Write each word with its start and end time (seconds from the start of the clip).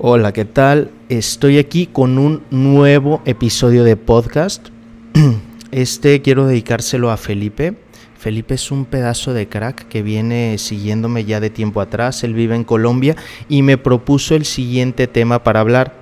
Hola, 0.00 0.32
¿qué 0.32 0.44
tal? 0.44 0.90
Estoy 1.08 1.58
aquí 1.58 1.86
con 1.86 2.18
un 2.18 2.42
nuevo 2.50 3.22
episodio 3.26 3.84
de 3.84 3.96
podcast. 3.96 4.70
Este 5.70 6.20
quiero 6.20 6.48
dedicárselo 6.48 7.12
a 7.12 7.16
Felipe. 7.16 7.76
Felipe 8.18 8.54
es 8.54 8.72
un 8.72 8.86
pedazo 8.86 9.32
de 9.34 9.48
crack 9.48 9.86
que 9.86 10.02
viene 10.02 10.58
siguiéndome 10.58 11.24
ya 11.24 11.38
de 11.38 11.48
tiempo 11.48 11.80
atrás. 11.80 12.24
Él 12.24 12.34
vive 12.34 12.56
en 12.56 12.64
Colombia 12.64 13.14
y 13.48 13.62
me 13.62 13.78
propuso 13.78 14.34
el 14.34 14.44
siguiente 14.44 15.06
tema 15.06 15.44
para 15.44 15.60
hablar. 15.60 15.94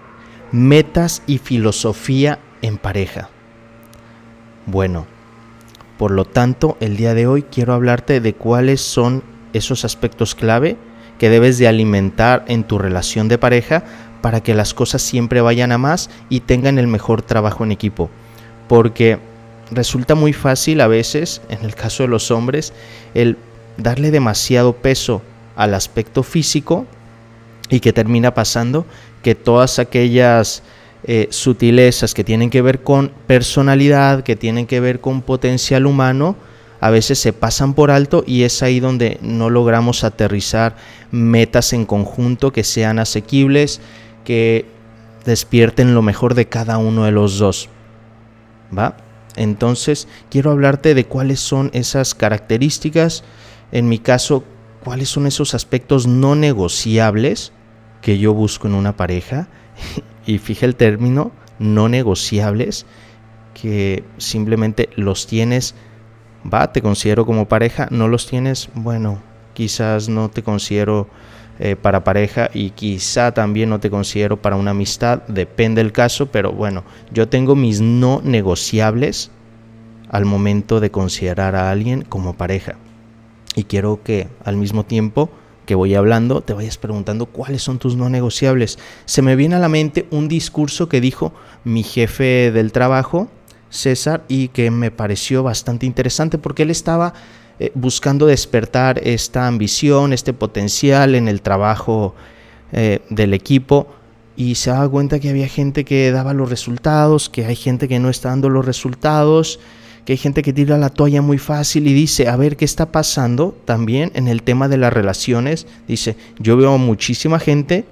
Metas 0.53 1.23
y 1.27 1.37
filosofía 1.37 2.39
en 2.63 2.79
pareja. 2.79 3.29
Bueno, 4.65 5.07
por 5.99 6.13
lo 6.13 6.25
tanto, 6.25 6.79
el 6.81 6.97
día 6.97 7.13
de 7.13 7.27
hoy 7.27 7.43
quiero 7.43 7.75
hablarte 7.75 8.23
de 8.23 8.33
cuáles 8.33 8.81
son 8.81 9.23
esos 9.53 9.85
aspectos 9.85 10.35
clave 10.35 10.79
que 11.19 11.31
debes 11.31 11.59
de 11.59 11.69
alimentar 11.69 12.45
en 12.49 12.65
tu 12.65 12.79
relación 12.79 13.29
de 13.29 13.39
pareja 13.39 13.85
para 14.21 14.43
que 14.43 14.55
las 14.55 14.75
cosas 14.75 15.03
siempre 15.03 15.41
vayan 15.41 15.73
a 15.73 15.79
más 15.79 16.11
y 16.29 16.41
tengan 16.41 16.79
el 16.79 16.87
mejor 16.87 17.23
trabajo 17.23 17.65
en 17.65 17.73
equipo. 17.73 18.11
Porque 18.69 19.19
resulta 19.71 20.15
muy 20.15 20.33
fácil 20.33 20.81
a 20.81 20.87
veces, 20.87 21.43
en 21.49 21.65
el 21.65 21.75
caso 21.75 22.05
de 22.05 22.09
los 22.09 22.31
hombres, 22.31 22.73
el 23.15 23.37
darle 23.77 24.11
demasiado 24.11 24.75
peso 24.75 25.23
al 25.57 25.75
aspecto 25.75 26.23
físico 26.23 26.87
y 27.69 27.81
que 27.81 27.93
termina 27.93 28.35
pasando 28.35 28.87
que 29.23 29.35
todas 29.35 29.79
aquellas 29.79 30.63
eh, 31.05 31.27
sutilezas 31.31 32.15
que 32.15 32.25
tienen 32.25 32.51
que 32.51 32.63
ver 32.63 32.83
con 32.83 33.13
personalidad, 33.27 34.23
que 34.23 34.37
tienen 34.37 34.67
que 34.67 34.81
ver 34.81 35.01
con 35.01 35.23
potencial 35.23 35.87
humano, 35.87 36.37
a 36.83 36.91
veces 36.91 37.21
se 37.21 37.33
pasan 37.33 37.75
por 37.75 37.93
alto 37.93 38.25
y 38.27 38.43
es 38.43 38.61
ahí 38.61 38.81
donde 38.81 39.21
no 39.23 39.51
logramos 39.51 40.03
aterrizar 40.03 40.75
metas 41.13 41.73
en 41.73 41.87
conjunto 41.87 42.53
que 42.53 42.65
sean 42.65 42.99
asequibles, 42.99 43.81
que 44.25 44.67
despierten 45.25 45.95
lo 45.95 46.03
mejor 46.03 46.35
de 46.35 46.49
cada 46.49 46.79
uno 46.79 47.05
de 47.05 47.13
los 47.13 47.39
dos. 47.39 47.69
¿Va? 48.77 48.97
Entonces, 49.37 50.09
quiero 50.29 50.51
hablarte 50.51 50.97
de 50.97 51.05
cuáles 51.05 51.39
son 51.39 51.71
esas 51.73 52.17
características, 52.17 53.23
en 53.71 53.89
mi 53.89 54.01
caso, 54.01 54.43
cuáles 54.83 55.09
son 55.09 55.29
esos 55.29 55.55
aspectos 55.55 56.09
no 56.09 56.35
negociables 56.35 57.53
que 58.01 58.19
yo 58.19 58.35
busco 58.35 58.67
en 58.67 58.75
una 58.75 58.97
pareja. 58.97 59.47
y 60.27 60.39
fije 60.39 60.67
el 60.67 60.75
término, 60.75 61.31
no 61.61 61.89
negociables, 61.89 62.87
que 63.55 64.03
simplemente 64.19 64.89
los 64.97 65.29
tienes 65.29 65.77
va, 66.51 66.73
te 66.73 66.83
considero 66.83 67.27
como 67.27 67.49
pareja, 67.49 67.89
no 67.91 68.09
los 68.09 68.27
tienes, 68.27 68.69
bueno, 68.75 69.21
quizás 69.55 70.09
no 70.09 70.29
te 70.29 70.43
considero 70.43 71.09
eh, 71.59 71.77
para 71.77 72.03
pareja 72.03 72.51
y 72.53 72.71
quizá 72.71 73.33
también 73.33 73.69
no 73.69 73.79
te 73.79 73.91
considero 73.91 74.41
para 74.41 74.57
una 74.57 74.73
amistad, 74.73 75.23
depende 75.29 75.83
del 75.83 75.93
caso, 75.93 76.27
pero 76.27 76.53
bueno, 76.53 76.83
yo 77.13 77.29
tengo 77.29 77.55
mis 77.55 77.81
no 77.81 78.21
negociables 78.25 79.31
al 80.09 80.25
momento 80.25 80.81
de 80.81 80.91
considerar 80.91 81.55
a 81.55 81.71
alguien 81.71 82.03
como 82.03 82.35
pareja. 82.35 82.77
Y 83.55 83.65
quiero 83.65 84.03
que 84.03 84.29
al 84.45 84.57
mismo 84.57 84.85
tiempo 84.85 85.31
que 85.67 85.75
voy 85.75 85.95
hablando 85.95 86.41
te 86.41 86.55
vayas 86.55 86.79
preguntando 86.79 87.27
cuáles 87.27 87.63
son 87.63 87.79
tus 87.79 87.97
no 87.97 88.09
negociables. 88.09 88.79
Se 89.05 89.23
me 89.23 89.37
viene 89.37 89.57
a 89.57 89.61
la 89.61 89.69
mente 89.69 90.07
un 90.11 90.29
discurso 90.29 90.89
que 90.89 91.01
dijo 91.01 91.33
mi 91.65 91.83
jefe 91.83 92.51
del 92.51 92.73
trabajo, 92.73 93.29
César 93.73 94.23
y 94.29 94.49
que 94.49 94.71
me 94.71 94.91
pareció 94.91 95.43
bastante 95.43 95.87
interesante 95.87 96.39
porque 96.39 96.63
él 96.63 96.71
estaba 96.71 97.15
eh, 97.59 97.73
buscando 97.75 98.27
despertar 98.27 99.01
esta 99.03 99.47
ambición, 99.47 100.13
este 100.13 100.33
potencial 100.33 101.15
en 101.15 101.27
el 101.27 101.43
trabajo 101.43 102.15
eh, 102.73 103.01
del 103.11 103.35
equipo 103.35 103.89
y 104.37 104.55
se 104.55 104.71
daba 104.71 104.89
cuenta 104.89 105.21
que 105.21 105.31
había 105.31 105.49
gente 105.49 105.85
que 105.85 106.11
daba 106.13 106.35
los 106.35 106.51
resultados, 106.51 107.29
que 107.29 107.47
hay 107.47 107.57
gente 107.57 107.89
que 107.89 107.99
no 107.99 108.11
está 108.11 108.29
dando 108.29 108.49
los 108.49 108.65
resultados, 108.65 109.59
que 110.05 110.15
hay 110.15 110.17
gente 110.17 110.43
que 110.43 110.53
tira 110.53 110.79
la 110.79 110.91
toalla 110.91 111.23
muy 111.23 111.39
fácil 111.39 111.87
y 111.87 111.93
dice, 111.93 112.29
a 112.29 112.37
ver, 112.37 112.57
¿qué 112.57 112.65
está 112.65 112.93
pasando 112.93 113.57
también 113.65 114.11
en 114.15 114.29
el 114.29 114.43
tema 114.43 114.69
de 114.69 114.79
las 114.79 114.93
relaciones? 114.93 115.67
Dice, 115.87 116.17
yo 116.39 116.57
veo 116.57 116.77
muchísima 116.79 117.39
gente 117.39 117.85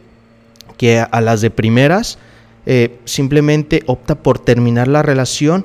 que 0.76 0.98
a 0.98 1.20
las 1.20 1.40
de 1.40 1.50
primeras 1.50 2.18
eh, 2.66 2.98
simplemente 3.04 3.82
opta 3.86 4.22
por 4.22 4.38
terminar 4.38 4.88
la 4.88 5.02
relación 5.02 5.64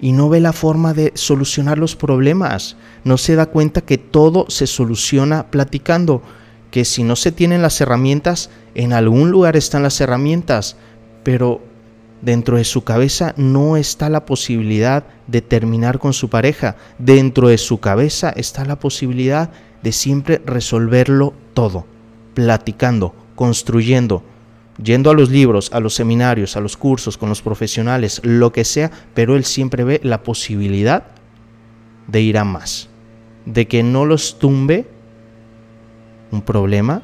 y 0.00 0.12
no 0.12 0.28
ve 0.28 0.40
la 0.40 0.52
forma 0.52 0.94
de 0.94 1.12
solucionar 1.14 1.78
los 1.78 1.96
problemas. 1.96 2.76
No 3.04 3.18
se 3.18 3.34
da 3.34 3.46
cuenta 3.46 3.80
que 3.80 3.98
todo 3.98 4.46
se 4.48 4.66
soluciona 4.66 5.50
platicando, 5.50 6.22
que 6.70 6.84
si 6.84 7.02
no 7.02 7.16
se 7.16 7.32
tienen 7.32 7.62
las 7.62 7.80
herramientas, 7.80 8.50
en 8.74 8.92
algún 8.92 9.30
lugar 9.30 9.56
están 9.56 9.82
las 9.82 10.00
herramientas, 10.00 10.76
pero 11.22 11.62
dentro 12.22 12.56
de 12.56 12.64
su 12.64 12.84
cabeza 12.84 13.34
no 13.36 13.76
está 13.76 14.10
la 14.10 14.26
posibilidad 14.26 15.04
de 15.26 15.42
terminar 15.42 15.98
con 15.98 16.12
su 16.12 16.28
pareja. 16.28 16.76
Dentro 16.98 17.48
de 17.48 17.58
su 17.58 17.78
cabeza 17.78 18.30
está 18.30 18.64
la 18.64 18.78
posibilidad 18.78 19.50
de 19.82 19.92
siempre 19.92 20.42
resolverlo 20.44 21.34
todo, 21.54 21.86
platicando, 22.34 23.14
construyendo, 23.34 24.22
yendo 24.82 25.10
a 25.10 25.14
los 25.14 25.30
libros, 25.30 25.70
a 25.72 25.80
los 25.80 25.94
seminarios, 25.94 26.56
a 26.56 26.60
los 26.60 26.76
cursos, 26.76 27.16
con 27.16 27.28
los 27.28 27.42
profesionales, 27.42 28.20
lo 28.24 28.52
que 28.52 28.64
sea, 28.64 28.90
pero 29.14 29.36
él 29.36 29.44
siempre 29.44 29.84
ve 29.84 30.00
la 30.02 30.22
posibilidad 30.22 31.04
de 32.06 32.20
ir 32.20 32.38
a 32.38 32.44
más, 32.44 32.88
de 33.44 33.66
que 33.66 33.82
no 33.82 34.04
los 34.04 34.38
tumbe 34.38 34.86
un 36.30 36.42
problema 36.42 37.02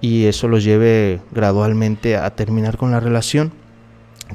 y 0.00 0.24
eso 0.24 0.48
los 0.48 0.64
lleve 0.64 1.20
gradualmente 1.32 2.16
a 2.16 2.30
terminar 2.34 2.76
con 2.76 2.90
la 2.90 3.00
relación. 3.00 3.52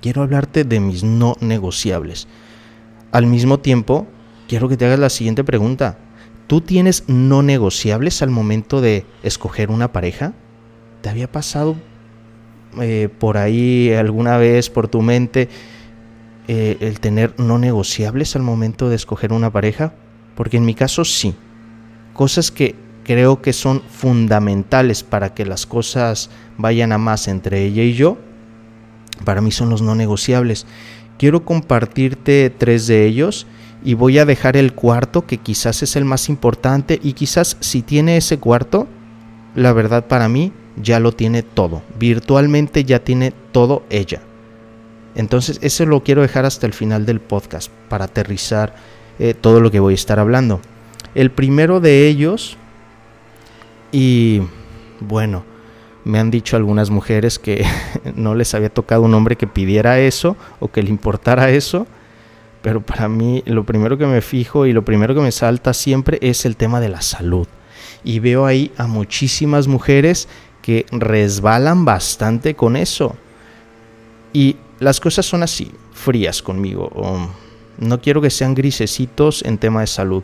Quiero 0.01 0.21
hablarte 0.21 0.63
de 0.63 0.79
mis 0.79 1.03
no 1.03 1.35
negociables. 1.39 2.27
Al 3.11 3.25
mismo 3.27 3.59
tiempo, 3.59 4.07
quiero 4.47 4.67
que 4.67 4.77
te 4.77 4.85
hagas 4.85 4.99
la 4.99 5.09
siguiente 5.09 5.43
pregunta. 5.43 5.97
¿Tú 6.47 6.61
tienes 6.61 7.05
no 7.07 7.41
negociables 7.41 8.21
al 8.21 8.29
momento 8.29 8.81
de 8.81 9.05
escoger 9.23 9.71
una 9.71 9.91
pareja? 9.91 10.33
¿Te 11.01 11.09
había 11.09 11.31
pasado 11.31 11.75
eh, 12.81 13.09
por 13.19 13.37
ahí 13.37 13.93
alguna 13.93 14.37
vez 14.37 14.69
por 14.69 14.87
tu 14.87 15.01
mente 15.01 15.49
eh, 16.47 16.77
el 16.79 16.99
tener 16.99 17.33
no 17.39 17.57
negociables 17.57 18.35
al 18.35 18.41
momento 18.43 18.89
de 18.89 18.95
escoger 18.95 19.33
una 19.33 19.51
pareja? 19.51 19.93
Porque 20.35 20.57
en 20.57 20.65
mi 20.65 20.75
caso 20.75 21.05
sí. 21.05 21.35
Cosas 22.13 22.51
que 22.51 22.75
creo 23.03 23.41
que 23.41 23.53
son 23.53 23.81
fundamentales 23.81 25.03
para 25.03 25.33
que 25.33 25.45
las 25.45 25.65
cosas 25.65 26.29
vayan 26.57 26.91
a 26.91 26.97
más 26.97 27.27
entre 27.27 27.63
ella 27.63 27.83
y 27.83 27.93
yo, 27.93 28.17
para 29.23 29.41
mí 29.41 29.51
son 29.51 29.69
los 29.69 29.81
no 29.81 29.95
negociables. 29.95 30.65
Quiero 31.17 31.45
compartirte 31.45 32.49
tres 32.49 32.87
de 32.87 33.05
ellos 33.05 33.47
y 33.83 33.93
voy 33.93 34.17
a 34.17 34.25
dejar 34.25 34.57
el 34.57 34.73
cuarto 34.73 35.25
que 35.25 35.37
quizás 35.37 35.83
es 35.83 35.95
el 35.95 36.03
más 36.03 36.27
importante 36.27 36.99
y 37.01 37.13
quizás 37.13 37.55
si 37.59 37.81
tiene 37.83 38.17
ese 38.17 38.39
cuarto, 38.39 38.87
la 39.53 39.71
verdad 39.71 40.07
para 40.07 40.27
mí 40.27 40.51
ya 40.75 40.99
lo 40.99 41.11
tiene 41.11 41.43
todo. 41.43 41.81
Virtualmente 41.97 42.83
ya 42.83 42.99
tiene 42.99 43.33
todo 43.51 43.83
ella. 43.89 44.21
Entonces, 45.15 45.59
eso 45.61 45.85
lo 45.85 46.03
quiero 46.03 46.21
dejar 46.21 46.45
hasta 46.45 46.65
el 46.67 46.73
final 46.73 47.05
del 47.05 47.21
podcast 47.21 47.71
para 47.89 48.05
aterrizar 48.05 48.75
eh, 49.17 49.33
todo 49.33 49.61
lo 49.61 49.71
que 49.71 49.79
voy 49.79 49.93
a 49.93 49.95
estar 49.95 50.19
hablando. 50.19 50.59
El 51.15 51.31
primero 51.31 51.79
de 51.79 52.07
ellos, 52.07 52.57
y 53.93 54.41
bueno, 54.99 55.45
me 56.03 56.19
han 56.19 56.31
dicho 56.31 56.57
algunas 56.57 56.89
mujeres 56.89 57.39
que 57.39 57.65
no 58.15 58.35
les 58.35 58.53
había 58.53 58.69
tocado 58.69 59.03
un 59.03 59.13
hombre 59.13 59.37
que 59.37 59.47
pidiera 59.47 59.99
eso 59.99 60.35
o 60.59 60.69
que 60.69 60.83
le 60.83 60.89
importara 60.89 61.49
eso, 61.49 61.87
pero 62.61 62.81
para 62.81 63.07
mí 63.07 63.41
lo 63.45 63.63
primero 63.63 63.97
que 63.97 64.05
me 64.05 64.21
fijo 64.21 64.65
y 64.65 64.73
lo 64.73 64.83
primero 64.83 65.15
que 65.15 65.21
me 65.21 65.31
salta 65.31 65.73
siempre 65.73 66.19
es 66.21 66.45
el 66.45 66.57
tema 66.57 66.81
de 66.81 66.89
la 66.89 67.01
salud. 67.01 67.47
Y 68.03 68.19
veo 68.19 68.45
ahí 68.45 68.71
a 68.77 68.85
muchísimas 68.85 69.67
mujeres 69.67 70.27
que 70.65 70.87
resbalan 70.91 71.85
bastante 71.85 72.55
con 72.55 72.75
eso. 72.75 73.15
Y 74.33 74.55
las 74.79 74.99
cosas 74.99 75.23
son 75.23 75.43
así, 75.43 75.71
frías 75.93 76.41
conmigo. 76.41 76.89
no 77.77 78.01
quiero 78.01 78.19
que 78.19 78.31
sean 78.31 78.55
grisecitos 78.55 79.45
en 79.45 79.59
tema 79.59 79.81
de 79.81 79.87
salud. 79.87 80.23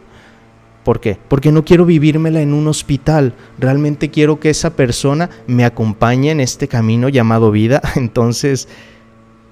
¿Por 0.83 1.00
qué? 1.00 1.15
Porque 1.27 1.51
no 1.51 1.63
quiero 1.63 1.86
vivírmela 1.86 2.42
en 2.42 2.56
un 2.56 2.68
hospital. 2.68 3.36
Realmente 3.60 4.10
quiero 4.10 4.39
que 4.39 4.50
esa 4.50 4.75
persona 4.75 5.30
me 5.45 5.63
acompañe 5.63 6.31
en 6.31 6.39
este 6.39 6.68
camino 6.68 7.07
llamado 7.07 7.51
vida. 7.51 7.80
Entonces, 7.95 8.68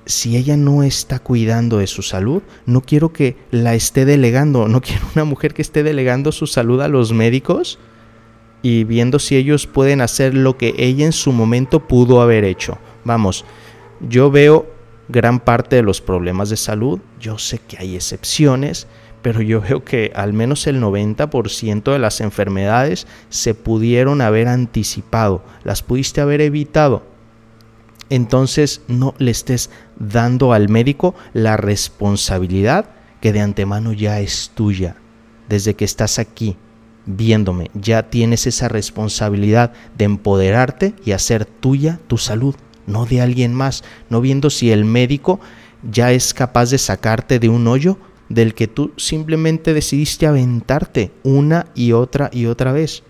si 0.07 0.37
ella 0.37 0.57
no 0.57 0.81
está 0.81 1.19
cuidando 1.19 1.77
de 1.77 1.85
su 1.85 2.01
salud, 2.01 2.41
no 2.65 2.81
quiero 2.81 3.13
que 3.13 3.37
la 3.51 3.75
esté 3.75 4.05
delegando. 4.05 4.67
No 4.67 4.81
quiero 4.81 5.05
una 5.13 5.23
mujer 5.23 5.53
que 5.53 5.61
esté 5.61 5.83
delegando 5.83 6.31
su 6.31 6.47
salud 6.47 6.81
a 6.81 6.87
los 6.87 7.13
médicos 7.13 7.77
y 8.61 8.83
viendo 8.83 9.19
si 9.19 9.35
ellos 9.35 9.67
pueden 9.67 10.01
hacer 10.01 10.33
lo 10.33 10.57
que 10.57 10.73
ella 10.77 11.05
en 11.05 11.13
su 11.13 11.31
momento 11.31 11.87
pudo 11.87 12.21
haber 12.21 12.43
hecho. 12.43 12.77
Vamos, 13.03 13.45
yo 14.01 14.31
veo 14.31 14.67
gran 15.07 15.39
parte 15.39 15.77
de 15.77 15.83
los 15.83 16.01
problemas 16.01 16.49
de 16.49 16.57
salud, 16.57 16.99
yo 17.19 17.37
sé 17.37 17.59
que 17.59 17.77
hay 17.77 17.95
excepciones, 17.95 18.87
pero 19.21 19.41
yo 19.41 19.61
veo 19.61 19.83
que 19.83 20.11
al 20.15 20.33
menos 20.33 20.67
el 20.67 20.81
90% 20.81 21.91
de 21.91 21.99
las 21.99 22.21
enfermedades 22.21 23.07
se 23.29 23.53
pudieron 23.53 24.21
haber 24.21 24.47
anticipado, 24.47 25.43
las 25.63 25.81
pudiste 25.83 26.21
haber 26.21 26.41
evitado. 26.41 27.03
entonces 28.11 28.81
no 28.87 29.13
le 29.19 29.29
estés 29.29 29.69
dando 29.99 30.53
al 30.53 30.67
médico 30.67 31.13
la 31.33 31.57
responsabilidad 31.57 32.89
que 33.21 33.33
de 33.33 33.41
antemano 33.41 33.93
ya 33.93 34.19
es 34.19 34.51
tuya. 34.55 34.95
Desde 35.47 35.75
que 35.75 35.85
estás 35.85 36.17
aquí 36.17 36.57
viéndome, 37.09 37.71
ya 37.73 38.09
tienes 38.09 38.45
esa 38.45 38.67
responsabilidad 38.67 39.73
de 39.97 40.05
empoderarte 40.05 40.93
y 41.03 41.11
hacer 41.11 41.45
tuya 41.45 41.99
tu 42.07 42.17
salud, 42.17 42.55
no 42.85 43.05
de 43.05 43.21
alguien 43.21 43.53
más, 43.53 43.83
no 44.09 44.21
viendo 44.21 44.51
si 44.51 44.71
el 44.71 44.85
médico 44.85 45.39
ya 45.89 46.11
es 46.11 46.33
capaz 46.35 46.69
de 46.69 46.77
sacarte 46.77 47.39
de 47.39 47.49
un 47.49 47.67
hoyo 47.67 47.97
del 48.29 48.53
que 48.53 48.67
tú 48.67 48.91
simplemente 48.95 49.73
decidiste 49.73 50.27
aventarte 50.27 51.11
una 51.23 51.65
y 51.73 51.93
otra 51.93 52.29
y 52.31 52.45
otra 52.45 52.73
vez. 52.73 53.01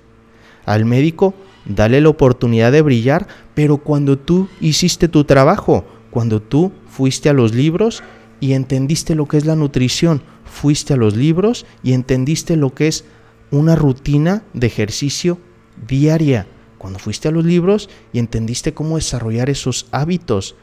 Al 0.66 0.86
médico, 0.86 1.34
dale 1.66 2.00
la 2.00 2.10
oportunidad 2.10 2.72
de 2.72 2.82
brillar, 2.82 3.28
pero 3.54 3.78
cuando 3.78 4.18
tú 4.18 4.48
hiciste 4.62 5.10
tu 5.10 5.26
trabajo, 5.26 5.86
cuando 6.10 6.42
tú 6.42 6.72
fuiste 6.88 7.28
a 7.28 7.34
los 7.34 7.54
libros 7.54 8.02
y 8.40 8.54
entendiste 8.54 9.14
lo 9.14 9.26
que 9.26 9.38
es 9.38 9.46
la 9.46 9.58
nutrición, 9.58 10.22
fuiste 10.46 10.94
a 10.94 10.98
los 10.98 11.18
libros 11.18 11.66
y 11.84 11.92
entendiste 11.92 12.56
lo 12.56 12.74
que 12.74 12.88
es 12.88 13.04
una 13.52 13.76
rutina 13.76 14.44
de 14.54 14.68
ejercicio 14.68 15.40
diaria, 15.88 16.48
cuando 16.78 17.00
fuiste 17.00 17.28
a 17.28 17.32
los 17.32 17.46
libros 17.46 17.90
y 18.14 18.20
entendiste 18.20 18.74
cómo 18.74 18.96
desarrollar 18.96 19.50
esos 19.50 19.88
hábitos 19.92 20.56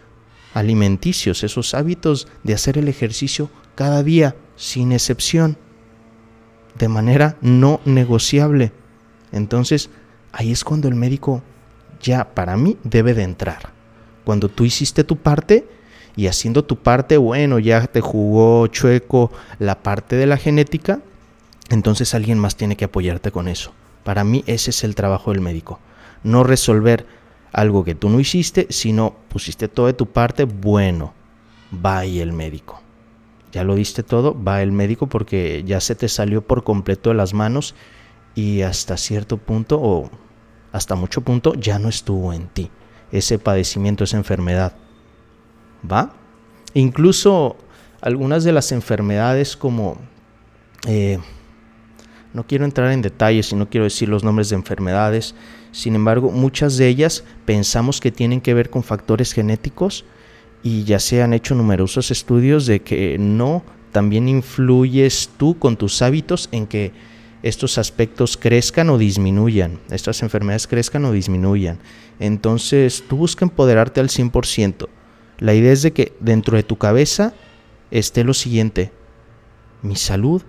alimenticios, 0.54 1.44
esos 1.44 1.74
hábitos 1.74 2.28
de 2.42 2.54
hacer 2.54 2.78
el 2.78 2.88
ejercicio 2.88 3.50
cada 3.74 4.02
día, 4.02 4.36
sin 4.56 4.92
excepción, 4.92 5.58
de 6.78 6.88
manera 6.88 7.36
no 7.42 7.80
negociable. 7.84 8.72
Entonces, 9.32 9.90
ahí 10.32 10.52
es 10.52 10.64
cuando 10.64 10.88
el 10.88 10.94
médico 10.94 11.42
ya 12.00 12.34
para 12.34 12.56
mí 12.56 12.78
debe 12.84 13.12
de 13.12 13.22
entrar. 13.22 13.72
Cuando 14.24 14.48
tú 14.48 14.64
hiciste 14.64 15.04
tu 15.04 15.16
parte 15.16 15.68
y 16.16 16.26
haciendo 16.26 16.64
tu 16.64 16.76
parte, 16.76 17.18
bueno, 17.18 17.58
ya 17.58 17.86
te 17.86 18.00
jugó 18.00 18.66
chueco 18.68 19.30
la 19.58 19.82
parte 19.82 20.16
de 20.16 20.26
la 20.26 20.38
genética, 20.38 21.00
entonces 21.70 22.14
alguien 22.14 22.38
más 22.38 22.56
tiene 22.56 22.76
que 22.76 22.84
apoyarte 22.84 23.30
con 23.30 23.48
eso. 23.48 23.72
Para 24.04 24.24
mí 24.24 24.44
ese 24.46 24.70
es 24.70 24.84
el 24.84 24.94
trabajo 24.94 25.32
del 25.32 25.40
médico. 25.40 25.80
No 26.22 26.44
resolver 26.44 27.06
algo 27.52 27.84
que 27.84 27.94
tú 27.94 28.08
no 28.08 28.20
hiciste, 28.20 28.66
sino 28.70 29.16
pusiste 29.28 29.68
todo 29.68 29.86
de 29.86 29.92
tu 29.92 30.06
parte, 30.06 30.44
bueno, 30.44 31.14
va 31.84 31.98
ahí 31.98 32.20
el 32.20 32.32
médico. 32.32 32.82
Ya 33.52 33.64
lo 33.64 33.74
diste 33.74 34.02
todo, 34.02 34.36
va 34.40 34.62
el 34.62 34.72
médico 34.72 35.08
porque 35.08 35.62
ya 35.64 35.80
se 35.80 35.94
te 35.94 36.08
salió 36.08 36.46
por 36.46 36.64
completo 36.64 37.10
de 37.10 37.16
las 37.16 37.32
manos 37.32 37.74
y 38.34 38.62
hasta 38.62 38.96
cierto 38.96 39.38
punto 39.38 39.80
o 39.80 40.10
hasta 40.72 40.94
mucho 40.94 41.22
punto 41.22 41.54
ya 41.54 41.78
no 41.78 41.88
estuvo 41.88 42.32
en 42.32 42.48
ti 42.48 42.70
ese 43.10 43.38
padecimiento, 43.38 44.04
esa 44.04 44.18
enfermedad. 44.18 44.74
¿Va? 45.90 46.12
Incluso 46.74 47.56
algunas 48.00 48.44
de 48.44 48.52
las 48.52 48.72
enfermedades 48.72 49.56
como... 49.56 49.96
Eh, 50.86 51.18
no 52.36 52.46
quiero 52.46 52.66
entrar 52.66 52.92
en 52.92 53.00
detalles 53.00 53.50
y 53.50 53.56
no 53.56 53.70
quiero 53.70 53.84
decir 53.84 54.10
los 54.10 54.22
nombres 54.22 54.50
de 54.50 54.56
enfermedades, 54.56 55.34
sin 55.72 55.94
embargo, 55.94 56.30
muchas 56.30 56.76
de 56.76 56.86
ellas 56.86 57.24
pensamos 57.46 57.98
que 57.98 58.12
tienen 58.12 58.42
que 58.42 58.52
ver 58.52 58.68
con 58.68 58.82
factores 58.82 59.32
genéticos 59.32 60.04
y 60.62 60.84
ya 60.84 60.98
se 60.98 61.22
han 61.22 61.32
hecho 61.32 61.54
numerosos 61.54 62.10
estudios 62.10 62.66
de 62.66 62.82
que 62.82 63.16
no, 63.18 63.64
también 63.90 64.28
influyes 64.28 65.30
tú 65.38 65.58
con 65.58 65.78
tus 65.78 66.02
hábitos 66.02 66.50
en 66.52 66.66
que 66.66 66.92
estos 67.42 67.78
aspectos 67.78 68.36
crezcan 68.36 68.90
o 68.90 68.98
disminuyan, 68.98 69.80
estas 69.90 70.22
enfermedades 70.22 70.66
crezcan 70.66 71.06
o 71.06 71.12
disminuyan. 71.12 71.78
Entonces, 72.20 73.02
tú 73.08 73.16
busca 73.16 73.46
empoderarte 73.46 74.00
al 74.00 74.10
100%. 74.10 74.88
La 75.38 75.54
idea 75.54 75.72
es 75.72 75.80
de 75.80 75.94
que 75.94 76.12
dentro 76.20 76.58
de 76.58 76.64
tu 76.64 76.76
cabeza 76.76 77.32
esté 77.90 78.24
lo 78.24 78.34
siguiente, 78.34 78.92
mi 79.80 79.96
salud 79.96 80.42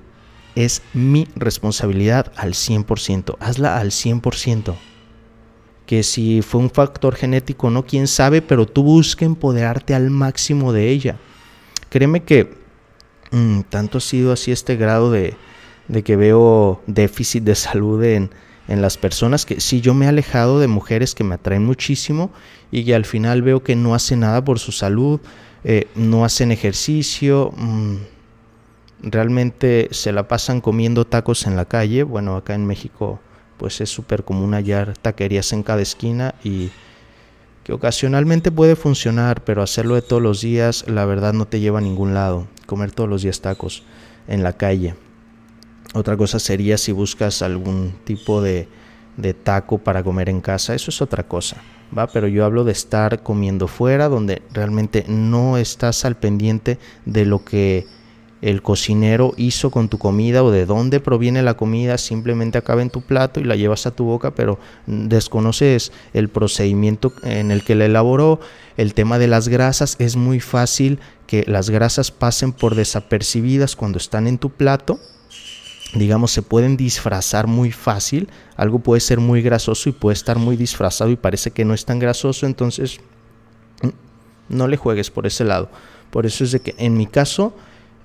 es 0.57 0.81
mi 0.93 1.27
responsabilidad 1.35 2.31
al 2.35 2.53
100%, 2.53 3.37
hazla 3.39 3.77
al 3.77 3.91
100%. 3.91 4.75
Que 5.85 6.03
si 6.03 6.41
fue 6.41 6.61
un 6.61 6.71
factor 6.71 7.15
genético 7.15 7.69
no, 7.69 7.85
quién 7.85 8.07
sabe, 8.07 8.41
pero 8.41 8.65
tú 8.65 8.83
busca 8.83 9.23
empoderarte 9.23 9.93
al 9.93 10.09
máximo 10.09 10.73
de 10.73 10.89
ella. 10.89 11.17
Créeme 11.89 12.23
que 12.23 12.55
mm, 13.31 13.61
tanto 13.69 13.99
ha 13.99 14.01
sido 14.01 14.33
así 14.33 14.51
este 14.51 14.75
grado 14.75 15.11
de, 15.11 15.35
de 15.87 16.03
que 16.03 16.15
veo 16.15 16.81
déficit 16.87 17.43
de 17.43 17.55
salud 17.55 18.03
en, 18.03 18.31
en 18.67 18.81
las 18.81 18.97
personas 18.97 19.45
que 19.45 19.61
sí 19.61 19.79
yo 19.79 19.93
me 19.93 20.05
he 20.05 20.09
alejado 20.09 20.59
de 20.59 20.67
mujeres 20.67 21.13
que 21.13 21.23
me 21.23 21.35
atraen 21.35 21.63
muchísimo 21.63 22.31
y 22.71 22.83
que 22.83 22.95
al 22.95 23.05
final 23.05 23.43
veo 23.43 23.63
que 23.63 23.75
no 23.75 23.93
hacen 23.93 24.21
nada 24.21 24.43
por 24.43 24.57
su 24.57 24.71
salud, 24.71 25.21
eh, 25.63 25.87
no 25.95 26.25
hacen 26.25 26.51
ejercicio, 26.51 27.53
mm, 27.55 27.95
realmente 29.01 29.89
se 29.91 30.11
la 30.11 30.27
pasan 30.27 30.61
comiendo 30.61 31.05
tacos 31.05 31.45
en 31.45 31.55
la 31.55 31.65
calle. 31.65 32.03
Bueno, 32.03 32.35
acá 32.35 32.55
en 32.55 32.65
México 32.65 33.19
pues 33.57 33.81
es 33.81 33.89
súper 33.89 34.23
común 34.23 34.53
hallar 34.53 34.95
taquerías 34.97 35.51
en 35.53 35.63
cada 35.63 35.81
esquina 35.81 36.35
y 36.43 36.69
que 37.63 37.73
ocasionalmente 37.73 38.51
puede 38.51 38.75
funcionar, 38.75 39.43
pero 39.43 39.61
hacerlo 39.61 39.95
de 39.95 40.01
todos 40.01 40.21
los 40.21 40.41
días 40.41 40.85
la 40.87 41.05
verdad 41.05 41.33
no 41.33 41.47
te 41.47 41.59
lleva 41.59 41.79
a 41.79 41.81
ningún 41.81 42.13
lado, 42.13 42.47
comer 42.65 42.91
todos 42.91 43.09
los 43.09 43.23
días 43.23 43.41
tacos 43.41 43.83
en 44.27 44.43
la 44.43 44.53
calle. 44.53 44.95
Otra 45.93 46.15
cosa 46.15 46.39
sería 46.39 46.77
si 46.77 46.91
buscas 46.91 47.41
algún 47.41 47.95
tipo 48.03 48.41
de, 48.41 48.69
de 49.17 49.33
taco 49.33 49.79
para 49.79 50.03
comer 50.03 50.29
en 50.29 50.41
casa, 50.41 50.75
eso 50.75 50.91
es 50.91 51.01
otra 51.01 51.23
cosa, 51.23 51.57
¿va? 51.97 52.07
Pero 52.07 52.27
yo 52.27 52.45
hablo 52.45 52.63
de 52.63 52.71
estar 52.71 53.23
comiendo 53.23 53.67
fuera, 53.67 54.07
donde 54.07 54.43
realmente 54.53 55.03
no 55.07 55.57
estás 55.57 56.05
al 56.05 56.15
pendiente 56.15 56.77
de 57.05 57.25
lo 57.25 57.43
que 57.43 57.87
el 58.41 58.61
cocinero 58.61 59.33
hizo 59.37 59.71
con 59.71 59.89
tu 59.89 59.97
comida 59.97 60.43
o 60.43 60.51
de 60.51 60.65
dónde 60.65 60.99
proviene 60.99 61.41
la 61.41 61.55
comida, 61.55 61.97
simplemente 61.97 62.57
acaba 62.57 62.81
en 62.81 62.89
tu 62.89 63.01
plato 63.01 63.39
y 63.39 63.43
la 63.43 63.55
llevas 63.55 63.85
a 63.87 63.91
tu 63.91 64.05
boca, 64.05 64.35
pero 64.35 64.59
desconoces 64.85 65.91
el 66.13 66.29
procedimiento 66.29 67.13
en 67.23 67.51
el 67.51 67.63
que 67.63 67.75
la 67.75 67.85
elaboró. 67.85 68.39
El 68.77 68.93
tema 68.93 69.17
de 69.17 69.27
las 69.27 69.47
grasas, 69.47 69.95
es 69.99 70.15
muy 70.15 70.39
fácil 70.39 70.99
que 71.25 71.43
las 71.47 71.69
grasas 71.69 72.11
pasen 72.11 72.53
por 72.53 72.75
desapercibidas 72.75 73.75
cuando 73.75 73.97
están 73.97 74.27
en 74.27 74.37
tu 74.37 74.51
plato 74.51 74.99
digamos, 75.93 76.31
se 76.31 76.41
pueden 76.41 76.77
disfrazar 76.77 77.47
muy 77.47 77.71
fácil. 77.71 78.29
Algo 78.55 78.79
puede 78.79 79.01
ser 79.01 79.19
muy 79.19 79.41
grasoso 79.41 79.89
y 79.89 79.93
puede 79.93 80.13
estar 80.13 80.37
muy 80.37 80.57
disfrazado 80.57 81.09
y 81.11 81.15
parece 81.15 81.51
que 81.51 81.65
no 81.65 81.73
es 81.73 81.85
tan 81.85 81.99
grasoso, 81.99 82.45
entonces 82.45 82.99
mm, 83.81 83.89
no 84.49 84.67
le 84.67 84.77
juegues 84.77 85.11
por 85.11 85.27
ese 85.27 85.43
lado. 85.43 85.69
Por 86.11 86.25
eso 86.25 86.43
es 86.43 86.51
de 86.51 86.61
que 86.61 86.75
en 86.77 86.97
mi 86.97 87.07
caso, 87.07 87.53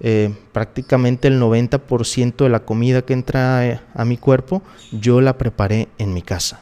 eh, 0.00 0.34
prácticamente 0.52 1.28
el 1.28 1.40
90% 1.40 2.36
de 2.36 2.48
la 2.48 2.64
comida 2.64 3.02
que 3.02 3.12
entra 3.12 3.66
eh, 3.66 3.80
a 3.94 4.04
mi 4.04 4.16
cuerpo, 4.16 4.62
yo 4.90 5.20
la 5.20 5.38
preparé 5.38 5.88
en 5.98 6.12
mi 6.12 6.22
casa. 6.22 6.60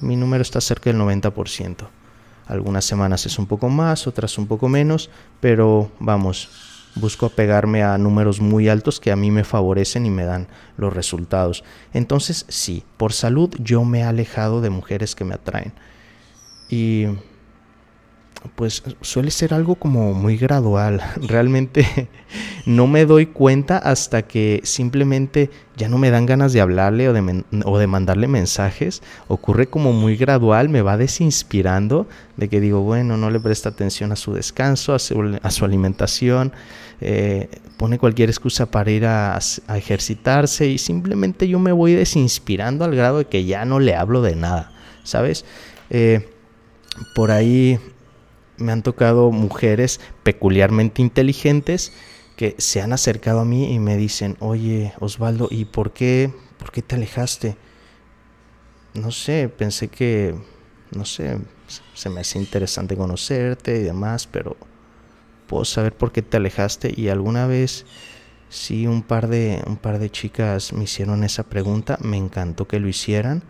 Mi 0.00 0.16
número 0.16 0.42
está 0.42 0.60
cerca 0.60 0.90
del 0.90 1.00
90%. 1.00 1.76
Algunas 2.46 2.84
semanas 2.84 3.26
es 3.26 3.38
un 3.38 3.46
poco 3.46 3.68
más, 3.68 4.06
otras 4.06 4.36
un 4.38 4.46
poco 4.46 4.68
menos, 4.68 5.10
pero 5.40 5.92
vamos, 6.00 6.48
busco 6.96 7.26
apegarme 7.26 7.82
a 7.82 7.96
números 7.98 8.40
muy 8.40 8.68
altos 8.68 8.98
que 8.98 9.12
a 9.12 9.16
mí 9.16 9.30
me 9.30 9.44
favorecen 9.44 10.06
y 10.06 10.10
me 10.10 10.24
dan 10.24 10.48
los 10.76 10.92
resultados. 10.92 11.62
Entonces, 11.92 12.46
sí, 12.48 12.82
por 12.96 13.12
salud 13.12 13.54
yo 13.58 13.84
me 13.84 14.00
he 14.00 14.02
alejado 14.02 14.60
de 14.60 14.70
mujeres 14.70 15.14
que 15.14 15.24
me 15.24 15.34
atraen. 15.34 15.72
Y 16.68 17.06
pues 18.56 18.82
suele 19.02 19.30
ser 19.30 19.52
algo 19.52 19.74
como 19.74 20.14
muy 20.14 20.36
gradual. 20.36 21.02
Realmente 21.28 22.08
no 22.66 22.86
me 22.86 23.04
doy 23.04 23.26
cuenta 23.26 23.78
hasta 23.78 24.22
que 24.22 24.60
simplemente 24.64 25.50
ya 25.76 25.88
no 25.88 25.98
me 25.98 26.10
dan 26.10 26.26
ganas 26.26 26.52
de 26.52 26.60
hablarle 26.60 27.08
o 27.08 27.12
de, 27.12 27.44
o 27.64 27.78
de, 27.78 27.86
mandarle 27.86 28.28
mensajes. 28.28 29.02
Ocurre 29.28 29.68
como 29.68 29.92
muy 29.92 30.16
gradual, 30.16 30.68
me 30.68 30.82
va 30.82 30.96
desinspirando 30.96 32.06
de 32.36 32.48
que 32.48 32.60
digo, 32.60 32.80
bueno, 32.80 33.16
no 33.16 33.30
le 33.30 33.40
presta 33.40 33.70
atención 33.70 34.12
a 34.12 34.16
su 34.16 34.32
descanso, 34.32 34.94
a 34.94 34.98
su, 34.98 35.64
alimentación, 35.64 36.52
eh, 37.00 37.48
pone 37.76 37.98
cualquier 37.98 38.30
excusa 38.30 38.70
para 38.70 38.90
ir 38.90 39.06
a, 39.06 39.36
a 39.36 39.78
ejercitarse 39.78 40.66
y 40.66 40.78
simplemente 40.78 41.48
yo 41.48 41.58
me 41.58 41.72
voy 41.72 41.92
desinspirando 41.92 42.84
al 42.84 42.94
grado 42.94 43.18
de 43.18 43.24
que 43.26 43.44
ya 43.44 43.64
no 43.64 43.80
le 43.80 43.94
hablo 43.94 44.22
de 44.22 44.36
nada, 44.36 44.72
¿sabes? 45.02 45.44
Eh, 45.88 46.28
por 47.14 47.30
ahí 47.30 47.78
me 48.60 48.72
han 48.72 48.82
tocado 48.82 49.30
mujeres 49.30 50.00
peculiarmente 50.22 51.02
inteligentes 51.02 51.92
que 52.36 52.54
se 52.58 52.80
han 52.80 52.92
acercado 52.92 53.40
a 53.40 53.44
mí 53.44 53.72
y 53.72 53.78
me 53.78 53.96
dicen, 53.96 54.36
oye 54.40 54.92
Osvaldo, 55.00 55.48
¿y 55.50 55.64
por 55.64 55.92
qué, 55.92 56.32
por 56.58 56.70
qué 56.70 56.82
te 56.82 56.94
alejaste? 56.94 57.56
No 58.94 59.10
sé, 59.10 59.48
pensé 59.48 59.88
que, 59.88 60.34
no 60.94 61.04
sé, 61.04 61.38
se 61.94 62.10
me 62.10 62.20
hace 62.20 62.38
interesante 62.38 62.96
conocerte 62.96 63.78
y 63.78 63.82
demás, 63.82 64.26
pero 64.26 64.56
puedo 65.46 65.64
saber 65.64 65.92
por 65.94 66.12
qué 66.12 66.22
te 66.22 66.36
alejaste 66.36 66.92
y 66.96 67.08
alguna 67.08 67.46
vez 67.46 67.86
sí 68.48 68.86
un 68.86 69.02
par 69.02 69.28
de 69.28 69.62
un 69.66 69.76
par 69.76 69.98
de 69.98 70.10
chicas 70.10 70.72
me 70.72 70.84
hicieron 70.84 71.24
esa 71.24 71.44
pregunta, 71.44 71.98
me 72.00 72.16
encantó 72.16 72.66
que 72.66 72.80
lo 72.80 72.88
hicieran 72.88 73.42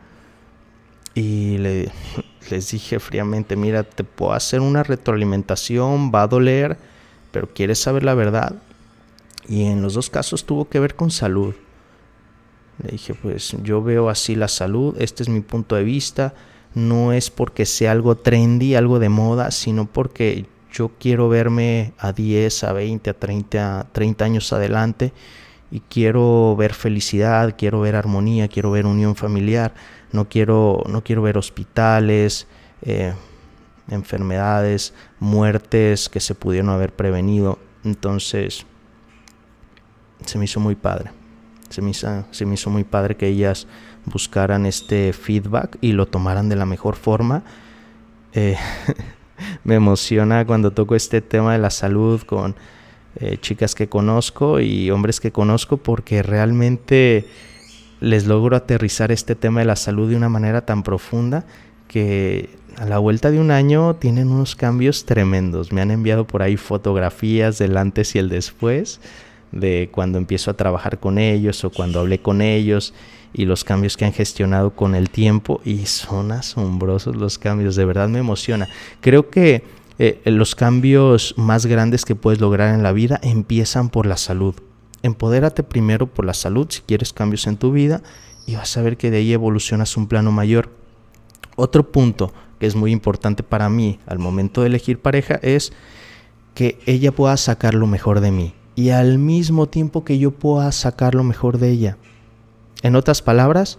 y 1.20 1.58
le, 1.58 1.90
les 2.50 2.70
dije 2.70 2.98
fríamente, 2.98 3.54
mira, 3.54 3.82
te 3.82 4.04
puedo 4.04 4.32
hacer 4.32 4.60
una 4.60 4.82
retroalimentación, 4.82 6.10
va 6.14 6.22
a 6.22 6.26
doler, 6.26 6.78
pero 7.30 7.46
quieres 7.52 7.78
saber 7.78 8.04
la 8.04 8.14
verdad. 8.14 8.54
Y 9.46 9.64
en 9.64 9.82
los 9.82 9.92
dos 9.92 10.08
casos 10.08 10.46
tuvo 10.46 10.68
que 10.68 10.80
ver 10.80 10.94
con 10.94 11.10
salud. 11.10 11.54
Le 12.82 12.92
dije, 12.92 13.12
pues 13.12 13.54
yo 13.62 13.82
veo 13.82 14.08
así 14.08 14.34
la 14.34 14.48
salud, 14.48 14.96
este 14.98 15.22
es 15.22 15.28
mi 15.28 15.40
punto 15.42 15.76
de 15.76 15.84
vista, 15.84 16.32
no 16.74 17.12
es 17.12 17.28
porque 17.28 17.66
sea 17.66 17.92
algo 17.92 18.16
trendy, 18.16 18.74
algo 18.74 18.98
de 18.98 19.10
moda, 19.10 19.50
sino 19.50 19.84
porque 19.84 20.46
yo 20.72 20.92
quiero 20.98 21.28
verme 21.28 21.92
a 21.98 22.12
10, 22.12 22.64
a 22.64 22.72
20, 22.72 23.10
a 23.10 23.14
30, 23.14 23.88
30 23.92 24.24
años 24.24 24.52
adelante 24.54 25.12
y 25.70 25.80
quiero 25.80 26.56
ver 26.56 26.72
felicidad, 26.72 27.54
quiero 27.58 27.80
ver 27.80 27.96
armonía, 27.96 28.48
quiero 28.48 28.70
ver 28.70 28.86
unión 28.86 29.14
familiar, 29.16 29.74
no 30.12 30.28
quiero, 30.28 30.82
no 30.88 31.02
quiero 31.02 31.22
ver 31.22 31.38
hospitales, 31.38 32.46
eh, 32.82 33.14
enfermedades, 33.88 34.94
muertes 35.18 36.08
que 36.08 36.20
se 36.20 36.34
pudieron 36.34 36.70
haber 36.70 36.92
prevenido. 36.92 37.58
Entonces, 37.84 38.66
se 40.24 40.38
me 40.38 40.44
hizo 40.44 40.60
muy 40.60 40.74
padre. 40.74 41.10
Se 41.68 41.82
me 41.82 41.90
hizo, 41.90 42.24
se 42.30 42.46
me 42.46 42.54
hizo 42.54 42.70
muy 42.70 42.84
padre 42.84 43.16
que 43.16 43.28
ellas 43.28 43.66
buscaran 44.04 44.66
este 44.66 45.12
feedback 45.12 45.78
y 45.80 45.92
lo 45.92 46.06
tomaran 46.06 46.48
de 46.48 46.56
la 46.56 46.66
mejor 46.66 46.96
forma. 46.96 47.42
Eh, 48.32 48.56
me 49.64 49.76
emociona 49.76 50.44
cuando 50.46 50.72
toco 50.72 50.94
este 50.94 51.20
tema 51.20 51.52
de 51.52 51.58
la 51.58 51.70
salud 51.70 52.22
con 52.22 52.56
eh, 53.16 53.38
chicas 53.38 53.74
que 53.74 53.88
conozco 53.88 54.60
y 54.60 54.90
hombres 54.90 55.20
que 55.20 55.32
conozco 55.32 55.76
porque 55.78 56.22
realmente 56.22 57.26
les 58.00 58.26
logro 58.26 58.56
aterrizar 58.56 59.12
este 59.12 59.34
tema 59.34 59.60
de 59.60 59.66
la 59.66 59.76
salud 59.76 60.08
de 60.08 60.16
una 60.16 60.28
manera 60.28 60.64
tan 60.64 60.82
profunda 60.82 61.44
que 61.86 62.48
a 62.76 62.86
la 62.86 62.98
vuelta 62.98 63.30
de 63.30 63.38
un 63.38 63.50
año 63.50 63.96
tienen 63.96 64.28
unos 64.28 64.56
cambios 64.56 65.04
tremendos. 65.04 65.72
Me 65.72 65.80
han 65.80 65.90
enviado 65.90 66.26
por 66.26 66.42
ahí 66.42 66.56
fotografías 66.56 67.58
del 67.58 67.76
antes 67.76 68.14
y 68.14 68.18
el 68.18 68.28
después 68.28 69.00
de 69.52 69.88
cuando 69.92 70.18
empiezo 70.18 70.50
a 70.50 70.54
trabajar 70.54 70.98
con 70.98 71.18
ellos 71.18 71.64
o 71.64 71.70
cuando 71.70 72.00
hablé 72.00 72.20
con 72.20 72.40
ellos 72.40 72.94
y 73.32 73.44
los 73.44 73.64
cambios 73.64 73.96
que 73.96 74.04
han 74.04 74.12
gestionado 74.12 74.70
con 74.70 74.94
el 74.94 75.10
tiempo 75.10 75.60
y 75.64 75.86
son 75.86 76.32
asombrosos 76.32 77.16
los 77.16 77.38
cambios, 77.38 77.76
de 77.76 77.84
verdad 77.84 78.08
me 78.08 78.18
emociona. 78.18 78.68
Creo 79.00 79.28
que 79.30 79.62
eh, 79.98 80.20
los 80.24 80.54
cambios 80.54 81.34
más 81.36 81.66
grandes 81.66 82.04
que 82.04 82.14
puedes 82.14 82.40
lograr 82.40 82.74
en 82.74 82.82
la 82.82 82.92
vida 82.92 83.20
empiezan 83.22 83.90
por 83.90 84.06
la 84.06 84.16
salud. 84.16 84.54
Empodérate 85.02 85.62
primero 85.62 86.06
por 86.06 86.24
la 86.24 86.34
salud 86.34 86.66
si 86.70 86.82
quieres 86.82 87.12
cambios 87.12 87.46
en 87.46 87.56
tu 87.56 87.72
vida 87.72 88.02
y 88.46 88.56
vas 88.56 88.76
a 88.76 88.82
ver 88.82 88.96
que 88.96 89.10
de 89.10 89.18
ahí 89.18 89.32
evolucionas 89.32 89.96
un 89.96 90.06
plano 90.06 90.32
mayor. 90.32 90.70
Otro 91.56 91.90
punto 91.90 92.32
que 92.58 92.66
es 92.66 92.74
muy 92.74 92.92
importante 92.92 93.42
para 93.42 93.68
mí 93.68 93.98
al 94.06 94.18
momento 94.18 94.60
de 94.60 94.68
elegir 94.68 94.98
pareja 94.98 95.36
es 95.42 95.72
que 96.54 96.78
ella 96.86 97.12
pueda 97.12 97.36
sacar 97.36 97.74
lo 97.74 97.86
mejor 97.86 98.20
de 98.20 98.30
mí 98.30 98.54
y 98.74 98.90
al 98.90 99.18
mismo 99.18 99.66
tiempo 99.66 100.04
que 100.04 100.18
yo 100.18 100.30
pueda 100.30 100.70
sacar 100.72 101.14
lo 101.14 101.24
mejor 101.24 101.58
de 101.58 101.70
ella. 101.70 101.96
En 102.82 102.96
otras 102.96 103.22
palabras, 103.22 103.78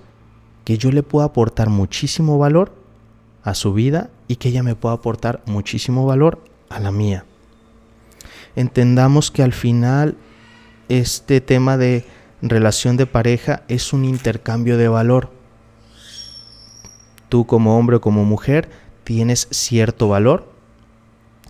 que 0.64 0.78
yo 0.78 0.92
le 0.92 1.04
pueda 1.04 1.26
aportar 1.26 1.70
muchísimo 1.70 2.38
valor 2.38 2.74
a 3.44 3.54
su 3.56 3.74
vida 3.74 4.10
y 4.28 4.36
que 4.36 4.50
ella 4.50 4.64
me 4.64 4.76
pueda 4.76 4.96
aportar 4.96 5.42
muchísimo 5.46 6.06
valor 6.06 6.44
a 6.70 6.80
la 6.80 6.92
mía. 6.92 7.26
Entendamos 8.56 9.32
que 9.32 9.44
al 9.44 9.54
final 9.54 10.18
este 11.00 11.40
tema 11.40 11.78
de 11.78 12.06
relación 12.42 12.98
de 12.98 13.06
pareja 13.06 13.64
es 13.70 13.94
un 13.94 14.04
intercambio 14.04 14.78
de 14.78 14.90
valor. 14.90 15.32
Tú 17.30 17.46
como 17.46 17.78
hombre 17.78 17.96
o 17.96 18.02
como 18.02 18.26
mujer 18.26 18.70
tienes 19.06 19.48
cierto 19.52 20.10
valor, 20.10 20.52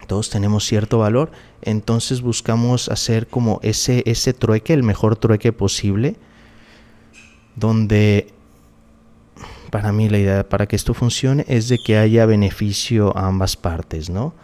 todos 0.06 0.30
tenemos 0.30 0.66
cierto 0.66 1.00
valor, 1.00 1.32
entonces 1.64 2.22
buscamos 2.22 2.90
hacer 2.90 3.28
como 3.28 3.60
ese, 3.64 4.04
ese 4.06 4.34
trueque, 4.34 4.74
el 4.74 4.84
mejor 4.84 5.16
trueque 5.16 5.52
posible, 5.52 6.18
donde 7.56 8.32
para 9.72 9.92
mí 9.92 10.08
la 10.08 10.20
idea 10.20 10.48
para 10.48 10.68
que 10.68 10.76
esto 10.76 10.94
funcione 10.94 11.46
es 11.48 11.68
de 11.68 11.80
que 11.80 11.98
haya 11.98 12.28
beneficio 12.28 13.18
a 13.18 13.28
ambas 13.28 13.56
partes, 13.56 14.10
¿no? 14.10 14.36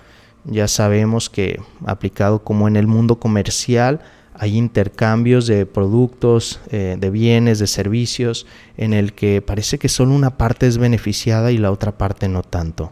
Ya 0.45 0.67
sabemos 0.67 1.29
que 1.29 1.59
aplicado 1.85 2.43
como 2.43 2.67
en 2.67 2.77
el 2.77 2.87
mundo 2.87 3.19
comercial 3.19 4.01
hay 4.39 4.57
intercambios 4.57 5.47
de 5.47 5.65
productos, 5.65 6.59
eh, 6.69 6.97
de 6.99 7.09
bienes, 7.09 7.59
de 7.59 7.67
servicios, 7.67 8.45
en 8.77 8.93
el 8.93 9.13
que 9.13 9.41
parece 9.41 9.79
que 9.79 9.89
solo 9.89 10.13
una 10.13 10.37
parte 10.37 10.67
es 10.67 10.77
beneficiada 10.77 11.51
y 11.51 11.57
la 11.57 11.71
otra 11.71 11.97
parte 11.97 12.27
no 12.27 12.43
tanto. 12.43 12.91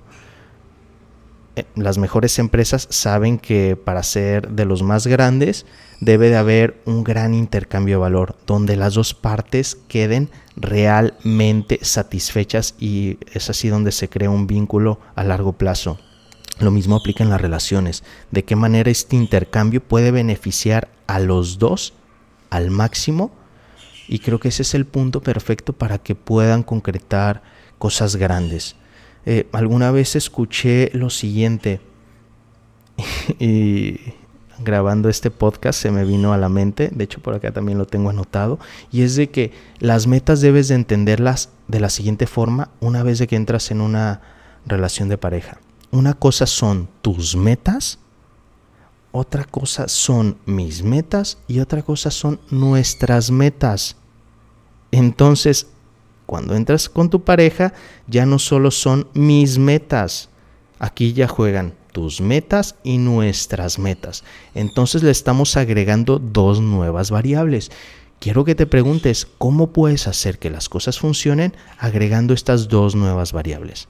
Eh, 1.55 1.65
las 1.75 1.97
mejores 1.97 2.37
empresas 2.39 2.87
saben 2.89 3.37
que 3.37 3.77
para 3.77 4.03
ser 4.03 4.49
de 4.49 4.65
los 4.65 4.83
más 4.83 5.07
grandes 5.07 5.65
debe 6.01 6.29
de 6.29 6.37
haber 6.37 6.81
un 6.85 7.03
gran 7.03 7.33
intercambio 7.33 7.95
de 7.95 8.01
valor, 8.01 8.35
donde 8.45 8.75
las 8.75 8.95
dos 8.95 9.13
partes 9.13 9.77
queden 9.87 10.29
realmente 10.57 11.79
satisfechas 11.81 12.75
y 12.79 13.17
es 13.33 13.49
así 13.49 13.69
donde 13.69 13.91
se 13.91 14.09
crea 14.09 14.29
un 14.29 14.47
vínculo 14.47 14.99
a 15.15 15.23
largo 15.23 15.53
plazo. 15.53 15.99
Lo 16.59 16.71
mismo 16.71 16.95
aplica 16.95 17.23
en 17.23 17.29
las 17.29 17.41
relaciones. 17.41 18.03
¿De 18.31 18.43
qué 18.45 18.55
manera 18.55 18.89
este 18.89 19.15
intercambio 19.15 19.81
puede 19.81 20.11
beneficiar 20.11 20.89
a 21.07 21.19
los 21.19 21.59
dos 21.59 21.93
al 22.49 22.71
máximo? 22.71 23.31
Y 24.07 24.19
creo 24.19 24.39
que 24.39 24.49
ese 24.49 24.61
es 24.61 24.73
el 24.73 24.85
punto 24.85 25.21
perfecto 25.21 25.73
para 25.73 25.97
que 25.97 26.15
puedan 26.15 26.63
concretar 26.63 27.41
cosas 27.77 28.15
grandes. 28.15 28.75
Eh, 29.25 29.47
alguna 29.51 29.91
vez 29.91 30.15
escuché 30.15 30.91
lo 30.93 31.09
siguiente 31.09 31.81
y 33.39 33.99
grabando 34.59 35.09
este 35.09 35.31
podcast 35.31 35.81
se 35.81 35.91
me 35.91 36.05
vino 36.05 36.31
a 36.31 36.37
la 36.37 36.49
mente, 36.49 36.89
de 36.93 37.03
hecho 37.03 37.21
por 37.21 37.33
acá 37.33 37.51
también 37.51 37.77
lo 37.77 37.85
tengo 37.85 38.09
anotado, 38.09 38.59
y 38.91 39.01
es 39.01 39.15
de 39.15 39.29
que 39.29 39.51
las 39.79 40.07
metas 40.07 40.41
debes 40.41 40.67
de 40.67 40.75
entenderlas 40.75 41.49
de 41.67 41.79
la 41.79 41.89
siguiente 41.89 42.27
forma 42.27 42.69
una 42.79 43.03
vez 43.03 43.19
de 43.19 43.27
que 43.27 43.35
entras 43.35 43.71
en 43.71 43.81
una 43.81 44.21
relación 44.65 45.09
de 45.09 45.17
pareja. 45.17 45.59
Una 45.91 46.13
cosa 46.13 46.45
son 46.45 46.87
tus 47.01 47.35
metas, 47.35 47.99
otra 49.15 49.45
cosa 49.45 49.87
son 49.87 50.37
mis 50.45 50.83
metas 50.83 51.37
y 51.47 51.61
otra 51.61 51.81
cosa 51.83 52.11
son 52.11 52.37
nuestras 52.51 53.31
metas. 53.31 53.95
Entonces, 54.91 55.67
cuando 56.25 56.53
entras 56.53 56.89
con 56.89 57.09
tu 57.09 57.23
pareja, 57.23 57.73
ya 58.07 58.25
no 58.25 58.39
solo 58.39 58.71
son 58.71 59.07
mis 59.13 59.57
metas, 59.57 60.29
aquí 60.79 61.13
ya 61.13 61.29
juegan 61.29 61.75
tus 61.93 62.19
metas 62.19 62.75
y 62.83 62.97
nuestras 62.97 63.79
metas. 63.79 64.25
Entonces 64.53 65.01
le 65.01 65.11
estamos 65.11 65.55
agregando 65.55 66.19
dos 66.19 66.59
nuevas 66.59 67.09
variables. 67.09 67.71
Quiero 68.19 68.43
que 68.43 68.53
te 68.53 68.65
preguntes 68.65 69.29
cómo 69.37 69.71
puedes 69.71 70.07
hacer 70.07 70.39
que 70.39 70.49
las 70.49 70.67
cosas 70.67 70.99
funcionen 70.99 71.53
agregando 71.77 72.33
estas 72.33 72.67
dos 72.67 72.95
nuevas 72.95 73.31
variables. 73.31 73.87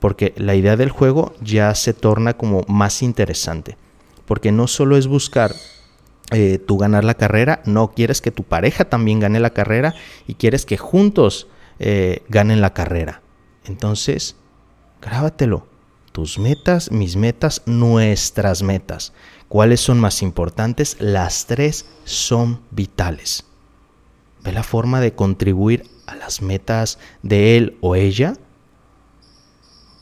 Porque 0.00 0.34
la 0.36 0.56
idea 0.56 0.76
del 0.76 0.90
juego 0.90 1.32
ya 1.40 1.72
se 1.76 1.94
torna 1.94 2.36
como 2.36 2.64
más 2.66 3.04
interesante. 3.04 3.76
Porque 4.26 4.52
no 4.52 4.66
solo 4.66 4.96
es 4.96 5.06
buscar 5.06 5.54
eh, 6.30 6.58
tú 6.58 6.78
ganar 6.78 7.04
la 7.04 7.14
carrera, 7.14 7.62
no 7.66 7.92
quieres 7.92 8.20
que 8.20 8.30
tu 8.30 8.44
pareja 8.44 8.84
también 8.84 9.20
gane 9.20 9.40
la 9.40 9.50
carrera 9.50 9.94
y 10.26 10.34
quieres 10.34 10.64
que 10.64 10.78
juntos 10.78 11.48
eh, 11.78 12.22
ganen 12.28 12.60
la 12.60 12.72
carrera. 12.72 13.22
Entonces, 13.64 14.36
grábatelo. 15.00 15.66
Tus 16.12 16.38
metas, 16.38 16.90
mis 16.90 17.16
metas, 17.16 17.62
nuestras 17.64 18.62
metas. 18.62 19.14
¿Cuáles 19.48 19.80
son 19.80 19.98
más 19.98 20.22
importantes? 20.22 20.96
Las 21.00 21.46
tres 21.46 21.86
son 22.04 22.60
vitales. 22.70 23.44
Ve 24.42 24.52
la 24.52 24.62
forma 24.62 25.00
de 25.00 25.14
contribuir 25.14 25.84
a 26.06 26.14
las 26.14 26.42
metas 26.42 26.98
de 27.22 27.56
él 27.56 27.78
o 27.80 27.94
ella. 27.94 28.34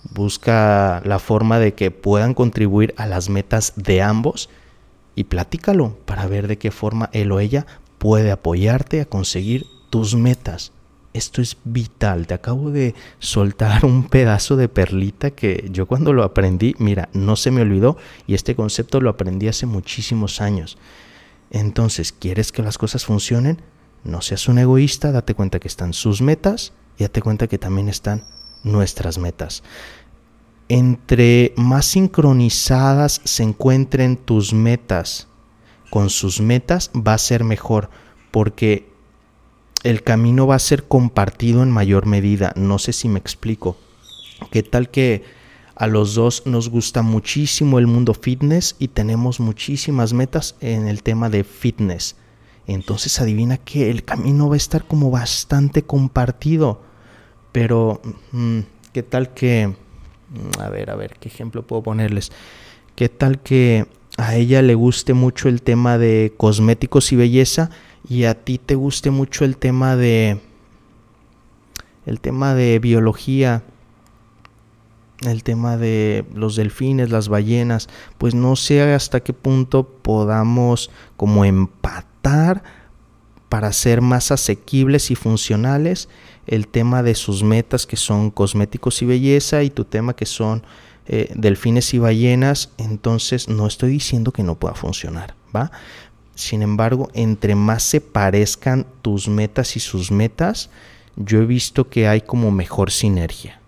Busca 0.03 1.03
la 1.05 1.19
forma 1.19 1.59
de 1.59 1.75
que 1.75 1.91
puedan 1.91 2.35
contribuir 2.35 2.95
a 2.97 3.07
las 3.07 3.29
metas 3.29 3.75
de 3.77 4.03
ambos 4.03 4.49
y 5.15 5.25
platícalo 5.25 5.97
para 6.07 6.27
ver 6.27 6.49
de 6.49 6.59
qué 6.59 6.71
forma 6.71 7.11
él 7.13 7.33
o 7.33 7.41
ella 7.41 7.67
puede 7.99 8.31
apoyarte 8.31 9.03
a 9.03 9.05
conseguir 9.05 9.67
tus 9.91 10.15
metas. 10.15 10.73
Esto 11.13 11.43
es 11.43 11.59
vital. 11.65 12.27
Te 12.27 12.35
acabo 12.35 12.71
de 12.71 12.95
soltar 13.19 13.85
un 13.85 14.09
pedazo 14.09 14.57
de 14.57 14.69
perlita 14.69 15.33
que 15.33 15.69
yo 15.71 15.87
cuando 15.87 16.13
lo 16.13 16.23
aprendí, 16.23 16.75
mira, 16.79 17.09
no 17.13 17.37
se 17.37 17.51
me 17.51 17.63
olvidó 17.63 17.97
y 18.27 18.35
este 18.35 18.55
concepto 18.55 19.01
lo 19.01 19.11
aprendí 19.11 19.49
hace 19.49 19.67
muchísimos 19.67 20.41
años. 20.41 20.79
Entonces, 21.51 22.13
¿quieres 22.13 22.53
que 22.53 22.63
las 22.63 22.79
cosas 22.79 23.05
funcionen? 23.05 23.61
No 24.05 24.23
seas 24.23 24.49
un 24.49 24.59
egoísta, 24.59 25.13
date 25.13 25.35
cuenta 25.35 25.59
que 25.59 25.69
están 25.69 25.93
sus 25.93 26.23
metas 26.23 26.73
y 26.97 27.03
date 27.03 27.21
cuenta 27.21 27.49
que 27.49 27.59
también 27.59 27.89
están 27.89 28.25
nuestras 28.63 29.19
metas 29.19 29.63
entre 30.71 31.53
más 31.57 31.85
sincronizadas 31.85 33.21
se 33.25 33.43
encuentren 33.43 34.17
tus 34.17 34.55
metas 34.55 35.27
con 35.91 36.11
sus 36.11 36.41
metas, 36.41 36.93
va 36.95 37.15
a 37.15 37.19
ser 37.19 37.43
mejor, 37.43 37.91
porque 38.31 38.89
el 39.83 40.05
camino 40.05 40.47
va 40.47 40.55
a 40.55 40.61
ser 40.61 40.87
compartido 40.87 41.65
en 41.65 41.73
mayor 41.73 42.07
medida. 42.07 42.53
No 42.55 42.79
sé 42.79 42.93
si 42.93 43.09
me 43.09 43.19
explico. 43.19 43.77
¿Qué 44.53 44.63
tal 44.63 44.91
que 44.91 45.25
a 45.75 45.89
los 45.89 46.15
dos 46.15 46.45
nos 46.47 46.69
gusta 46.69 47.03
muchísimo 47.03 47.81
el 47.81 47.89
mundo 47.89 48.15
fitness 48.15 48.77
y 48.79 48.89
tenemos 48.89 49.41
muchísimas 49.41 50.13
metas 50.13 50.55
en 50.61 50.87
el 50.87 51.03
tema 51.03 51.31
de 51.31 51.43
fitness? 51.43 52.15
Entonces 52.69 53.21
adivina 53.21 53.57
que 53.57 53.91
el 53.91 54.05
camino 54.05 54.49
va 54.49 54.55
a 54.55 54.59
estar 54.59 54.87
como 54.87 55.11
bastante 55.11 55.83
compartido. 55.83 56.90
Pero, 57.53 58.01
mm, 58.33 58.61
¿qué 58.93 59.03
tal 59.03 59.35
que... 59.35 59.69
Mm, 59.69 60.61
a 60.61 60.69
ver, 60.69 60.91
a 60.91 60.97
ver, 60.97 61.17
¿qué 61.19 61.29
ejemplo 61.29 61.67
puedo 61.67 61.83
ponerles? 61.83 62.31
¿Qué 62.95 63.09
tal 63.09 63.41
que 63.41 63.87
a 64.17 64.37
ella 64.37 64.63
le 64.63 64.75
guste 64.75 65.15
mucho 65.15 65.49
el 65.49 65.63
tema 65.63 65.99
de 65.99 66.35
cosméticos 66.37 67.13
y 67.13 67.17
belleza 67.17 67.71
y 68.09 68.25
a 68.25 68.35
ti 68.35 68.59
te 68.59 68.75
guste 68.75 69.11
mucho 69.11 69.45
el 69.45 69.57
tema 69.57 69.97
de 69.97 70.41
el 72.07 72.21
tema 72.21 72.55
de 72.55 72.79
biología, 72.79 73.63
el 75.21 75.43
tema 75.43 75.77
de 75.77 76.25
los 76.35 76.57
delfines, 76.57 77.11
las 77.11 77.29
ballenas, 77.29 77.89
pues 78.19 78.35
no 78.35 78.57
sé 78.57 78.83
hasta 78.95 79.21
qué 79.21 79.33
punto 79.33 79.87
podamos 79.87 80.91
como 81.17 81.45
empatar 81.45 82.63
para 83.49 83.73
ser 83.73 84.01
más 84.01 84.31
asequibles 84.31 85.11
y 85.11 85.15
funcionales 85.15 86.09
el 86.47 86.69
tema 86.69 87.03
de 87.03 87.15
sus 87.15 87.43
metas 87.43 87.87
que 87.87 87.97
son 87.97 88.31
cosméticos 88.31 89.03
y 89.03 89.07
belleza 89.07 89.63
y 89.63 89.71
tu 89.71 89.85
tema 89.85 90.15
que 90.15 90.27
son 90.27 90.63
eh, 91.07 91.33
delfines 91.35 91.93
y 91.95 91.99
ballenas, 91.99 92.71
entonces 92.79 93.49
no 93.49 93.67
estoy 93.67 93.91
diciendo 93.91 94.33
que 94.33 94.43
no 94.43 94.55
pueda 94.55 94.75
funcionar, 94.75 95.35
¿va? 95.55 95.73
Sin 96.35 96.63
embargo, 96.63 97.09
entre 97.15 97.55
más 97.55 97.83
se 97.83 98.01
parezcan 98.01 98.87
tus 99.03 99.29
metas 99.29 99.77
y 99.77 99.81
sus 99.81 100.11
metas, 100.11 100.71
yo 101.17 101.41
he 101.41 101.47
visto 101.47 101.89
que 101.89 102.09
hay 102.09 102.21
como 102.21 102.51
mejor 102.51 102.91
sinergia. 102.91 103.61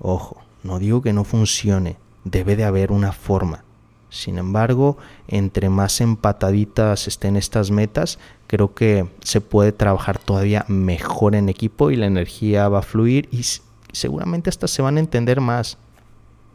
Ojo, 0.00 0.42
no 0.62 0.78
digo 0.78 1.02
que 1.02 1.12
no 1.12 1.24
funcione, 1.24 1.96
debe 2.24 2.56
de 2.56 2.64
haber 2.64 2.90
una 2.92 3.12
forma. 3.12 3.64
Sin 4.10 4.38
embargo, 4.38 4.96
entre 5.26 5.68
más 5.68 6.00
empataditas 6.00 7.06
estén 7.06 7.36
estas 7.36 7.70
metas, 7.70 8.18
creo 8.48 8.74
que 8.74 9.08
se 9.22 9.40
puede 9.40 9.70
trabajar 9.70 10.18
todavía 10.18 10.64
mejor 10.66 11.36
en 11.36 11.48
equipo 11.48 11.92
y 11.92 11.96
la 11.96 12.06
energía 12.06 12.68
va 12.68 12.80
a 12.80 12.82
fluir 12.82 13.28
y 13.30 13.44
seguramente 13.92 14.50
hasta 14.50 14.66
se 14.66 14.82
van 14.82 14.96
a 14.96 15.00
entender 15.00 15.40
más, 15.40 15.78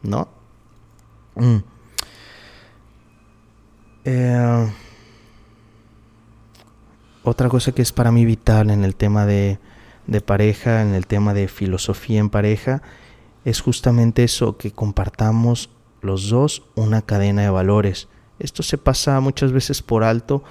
¿no? 0.02 0.28
Mm. 1.36 1.56
Eh, 4.04 4.72
otra 7.22 7.48
cosa 7.48 7.72
que 7.72 7.80
es 7.80 7.92
para 7.92 8.12
mí 8.12 8.24
vital 8.26 8.70
en 8.70 8.84
el 8.84 8.96
tema 8.96 9.24
de, 9.24 9.58
de 10.08 10.20
pareja, 10.20 10.82
en 10.82 10.94
el 10.94 11.06
tema 11.06 11.32
de 11.32 11.48
filosofía 11.48 12.18
en 12.18 12.28
pareja, 12.28 12.82
es 13.44 13.60
justamente 13.60 14.24
eso, 14.24 14.56
que 14.56 14.72
compartamos 14.72 15.70
los 16.00 16.28
dos 16.28 16.64
una 16.74 17.02
cadena 17.02 17.42
de 17.42 17.50
valores. 17.50 18.08
Esto 18.40 18.64
se 18.64 18.78
pasa 18.78 19.20
muchas 19.20 19.52
veces 19.52 19.80
por 19.80 20.02
alto. 20.02 20.42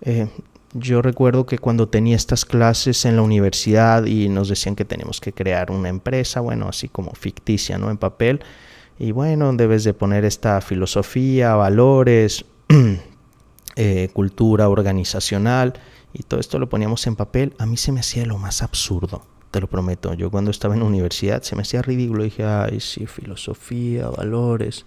Eh, 0.00 0.28
yo 0.74 1.02
recuerdo 1.02 1.46
que 1.46 1.58
cuando 1.58 1.88
tenía 1.88 2.16
estas 2.16 2.44
clases 2.44 3.04
en 3.04 3.16
la 3.16 3.22
universidad 3.22 4.06
y 4.06 4.28
nos 4.28 4.48
decían 4.48 4.76
que 4.76 4.84
tenemos 4.84 5.20
que 5.20 5.32
crear 5.32 5.70
una 5.70 5.88
empresa, 5.88 6.40
bueno, 6.40 6.68
así 6.68 6.88
como 6.88 7.12
ficticia, 7.12 7.78
¿no? 7.78 7.90
En 7.90 7.98
papel. 7.98 8.40
Y 8.98 9.12
bueno, 9.12 9.52
debes 9.52 9.84
de 9.84 9.94
poner 9.94 10.24
esta 10.24 10.60
filosofía, 10.60 11.54
valores, 11.54 12.44
eh, 13.76 14.08
cultura 14.12 14.68
organizacional 14.68 15.74
y 16.12 16.22
todo 16.22 16.40
esto 16.40 16.58
lo 16.58 16.68
poníamos 16.68 17.06
en 17.06 17.16
papel. 17.16 17.54
A 17.58 17.66
mí 17.66 17.76
se 17.76 17.92
me 17.92 18.00
hacía 18.00 18.24
lo 18.26 18.38
más 18.38 18.62
absurdo 18.62 19.22
te 19.52 19.60
lo 19.60 19.68
prometo. 19.68 20.14
Yo 20.14 20.30
cuando 20.30 20.50
estaba 20.50 20.74
en 20.74 20.80
la 20.80 20.86
universidad 20.86 21.42
se 21.42 21.54
me 21.54 21.62
hacía 21.62 21.82
ridículo. 21.82 22.24
Dije, 22.24 22.42
ay, 22.42 22.80
sí, 22.80 23.06
filosofía, 23.06 24.08
valores. 24.08 24.86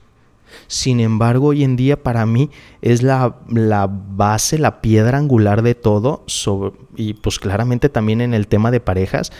Sin 0.67 0.99
embargo, 0.99 1.47
hoy 1.47 1.63
en 1.63 1.75
día 1.75 2.01
para 2.01 2.25
mí 2.25 2.49
es 2.81 3.03
la, 3.03 3.35
la 3.49 3.87
base, 3.89 4.57
la 4.57 4.81
piedra 4.81 5.17
angular 5.17 5.61
de 5.61 5.75
todo. 5.75 6.23
y 6.95 7.13
pues 7.15 7.39
claramente 7.39 7.89
también 7.89 8.21
en 8.21 8.33
el 8.33 8.47
tema 8.47 8.71
de 8.71 8.79
parejas, 8.79 9.31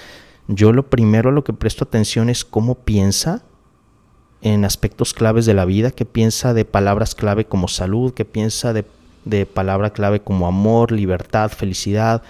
yo 0.48 0.72
lo 0.74 0.90
primero 0.90 1.30
a 1.30 1.34
lo 1.34 1.44
que 1.44 1.54
presto 1.54 1.86
atención 1.86 2.30
es 2.30 2.46
cómo 2.46 2.76
piensa 2.76 3.44
en 4.42 4.64
aspectos 4.64 5.14
claves 5.14 5.46
de 5.46 5.56
la 5.56 5.66
vida, 5.66 5.92
qué 5.92 6.06
piensa 6.06 6.54
de 6.54 6.66
palabras 6.66 7.16
clave 7.16 7.46
como 7.46 7.68
salud, 7.68 8.14
qué 8.14 8.26
piensa 8.26 8.74
de, 8.74 8.86
de 9.24 9.48
palabra 9.48 9.90
clave 9.90 10.20
como 10.22 10.48
amor, 10.48 10.92
libertad, 10.92 11.50
felicidad, 11.50 12.22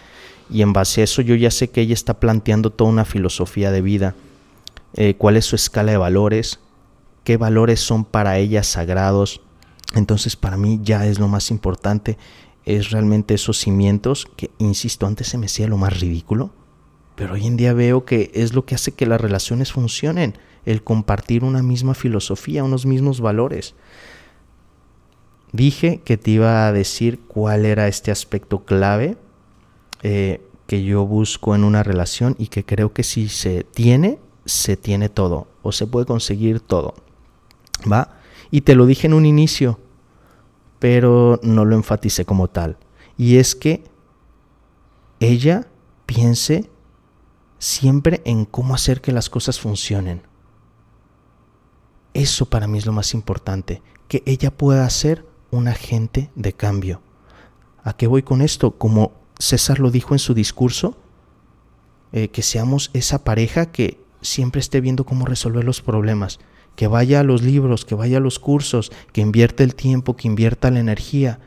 y 0.50 0.62
en 0.62 0.74
base 0.74 1.02
a 1.02 1.04
eso 1.04 1.22
yo 1.22 1.36
ya 1.36 1.52
sé 1.52 1.70
que 1.70 1.82
ella 1.82 1.94
está 1.94 2.20
planteando 2.20 2.70
toda 2.70 2.90
una 2.90 3.06
filosofía 3.06 3.72
de 3.72 3.82
vida, 3.82 4.16
eh, 4.94 5.16
cuál 5.18 5.36
es 5.36 5.46
su 5.46 5.56
escala 5.56 5.92
de 5.92 5.98
valores, 5.98 6.60
qué 7.26 7.36
valores 7.36 7.82
son 7.82 8.06
para 8.06 8.38
ella 8.38 8.64
sagrados. 8.64 9.42
Entonces 9.96 10.38
para 10.38 10.56
mí 10.56 10.80
ya 10.82 11.06
es 11.06 11.20
lo 11.20 11.28
más 11.28 11.52
importante, 11.52 12.18
es 12.64 12.92
realmente 12.92 13.34
esos 13.34 13.58
cimientos 13.58 14.28
que, 14.38 14.50
insisto, 14.58 15.06
antes 15.06 15.28
se 15.28 15.38
me 15.38 15.48
hacía 15.48 15.68
lo 15.68 15.78
más 15.78 16.00
ridículo, 16.00 16.52
pero 17.16 17.34
hoy 17.34 17.46
en 17.46 17.58
día 17.58 17.74
veo 17.74 18.06
que 18.06 18.32
es 18.34 18.54
lo 18.54 18.66
que 18.66 18.76
hace 18.76 18.94
que 18.94 19.06
las 19.06 19.22
relaciones 19.22 19.72
funcionen, 19.72 20.38
el 20.66 20.84
compartir 20.84 21.44
una 21.44 21.62
misma 21.62 21.94
filosofía, 21.94 22.64
unos 22.64 22.86
mismos 22.86 23.22
valores. 23.22 23.76
Dije 25.52 26.02
que 26.04 26.18
te 26.18 26.32
iba 26.32 26.68
a 26.68 26.74
decir 26.74 27.20
cuál 27.28 27.66
era 27.66 27.88
este 27.88 28.12
aspecto 28.12 28.66
clave 28.66 29.18
eh, 30.04 30.42
que 30.68 30.84
yo 30.84 31.06
busco 31.06 31.56
en 31.56 31.64
una 31.64 31.84
relación 31.84 32.36
y 32.38 32.48
que 32.48 32.66
creo 32.66 32.92
que 32.92 33.04
si 33.04 33.30
se 33.30 33.64
tiene, 33.64 34.20
se 34.46 34.76
tiene 34.76 35.08
todo 35.08 35.48
o 35.62 35.72
se 35.72 35.88
puede 35.88 36.06
conseguir 36.06 36.60
todo. 36.60 36.96
¿Va? 37.92 38.18
Y 38.52 38.62
te 38.62 38.76
lo 38.76 38.86
dije 38.86 39.08
en 39.08 39.14
un 39.14 39.26
inicio, 39.26 39.80
pero 40.80 41.40
no 41.44 41.66
lo 41.66 41.76
enfaticé 41.76 42.26
como 42.26 42.50
tal. 42.50 42.78
Y 43.18 43.38
es 43.38 43.56
que 43.56 43.84
ella 45.20 45.68
piense 46.06 46.70
siempre 47.60 48.22
en 48.26 48.46
cómo 48.46 48.76
hacer 48.76 49.02
que 49.02 49.12
las 49.12 49.30
cosas 49.30 49.60
funcionen. 49.60 50.24
Eso 52.14 52.46
para 52.46 52.68
mí 52.68 52.78
es 52.78 52.86
lo 52.86 52.92
más 52.92 53.14
importante, 53.14 53.82
que 54.08 54.24
ella 54.26 54.52
pueda 54.52 54.90
ser 54.90 55.26
un 55.52 55.68
agente 55.68 56.30
de 56.36 56.54
cambio. 56.54 57.02
¿A 57.84 57.96
qué 57.96 58.08
voy 58.08 58.24
con 58.24 58.42
esto? 58.42 58.78
Como 58.78 59.14
César 59.38 59.80
lo 59.80 59.92
dijo 59.92 60.14
en 60.14 60.20
su 60.20 60.34
discurso, 60.34 60.98
eh, 62.12 62.30
que 62.30 62.42
seamos 62.42 62.92
esa 62.94 63.24
pareja 63.24 63.72
que 63.72 64.00
siempre 64.22 64.60
esté 64.60 64.82
viendo 64.82 65.06
cómo 65.06 65.26
resolver 65.26 65.64
los 65.64 65.82
problemas, 65.82 66.40
que 66.76 66.88
vaya 66.88 67.22
a 67.22 67.24
los 67.24 67.42
libros, 67.42 67.86
que 67.86 67.96
vaya 67.96 68.18
a 68.18 68.22
los 68.22 68.40
cursos, 68.40 68.92
que 69.14 69.22
invierte 69.22 69.64
el 69.64 69.76
tiempo, 69.76 70.16
que 70.16 70.28
invierta 70.28 70.72
la 70.72 70.80
energía, 70.80 71.40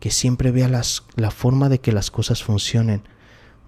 que 0.00 0.10
siempre 0.10 0.50
vea 0.50 0.68
las, 0.68 1.04
la 1.16 1.30
forma 1.30 1.68
de 1.68 1.80
que 1.80 1.92
las 1.92 2.10
cosas 2.10 2.42
funcionen. 2.42 3.02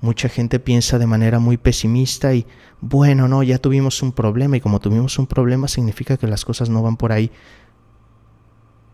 Mucha 0.01 0.29
gente 0.29 0.59
piensa 0.59 0.99
de 0.99 1.07
manera 1.07 1.38
muy 1.38 1.57
pesimista 1.57 2.35
y, 2.35 2.47
bueno, 2.81 3.29
no, 3.29 3.42
ya 3.42 3.59
tuvimos 3.59 4.03
un 4.03 4.12
problema 4.12 4.57
y 4.57 4.61
como 4.61 4.81
tuvimos 4.81 5.19
un 5.19 5.27
problema 5.27 5.69
significa 5.69 6.16
que 6.16 6.27
las 6.27 6.45
cosas 6.45 6.69
no 6.69 6.83
van 6.83 6.97
por 6.97 7.12
ahí 7.12 7.31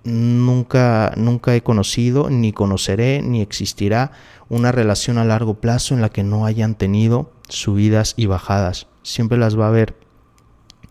nunca, 0.05 1.13
nunca 1.17 1.55
he 1.55 1.63
conocido, 1.63 2.31
ni 2.31 2.53
conoceré, 2.53 3.23
ni 3.23 3.41
existirá 3.41 4.13
una 4.49 4.73
relación 4.73 5.19
a 5.19 5.25
largo 5.25 5.55
plazo 5.55 5.95
en 5.95 6.01
la 6.01 6.09
que 6.09 6.25
no 6.25 6.45
hayan 6.45 6.75
tenido 6.75 7.33
subidas 7.49 8.15
y 8.17 8.27
bajadas. 8.27 8.89
Siempre 9.03 9.39
las 9.39 9.59
va 9.59 9.67
a 9.67 9.69
haber. 9.69 9.97